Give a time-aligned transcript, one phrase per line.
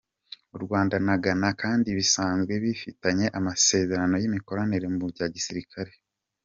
[0.55, 5.93] U Rwanda na Ghana kandi bisanzwe bifitanye amasezerano y’imikoranire mu bya gisirikare.